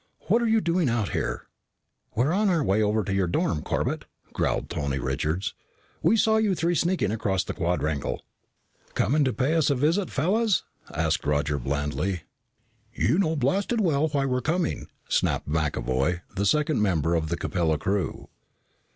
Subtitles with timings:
[0.21, 1.45] "What are you doing out here?"
[2.15, 5.53] "We were on our way over to your dorm, Corbett," growled Tony Richards.
[6.01, 8.23] "We saw you three sneaking across the quadrangle."
[8.95, 12.23] "Coming to pay us a visit, fellas?" asked Roger blandly.
[12.91, 17.37] "You know blasted well why we were coming," snapped McAvoy, the second member of the
[17.37, 18.27] Capella crew.